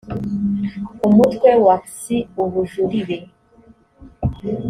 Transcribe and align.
umutwe 1.07 1.49
wa 1.65 1.77
xi 1.95 2.17
ubujurire 2.43 3.17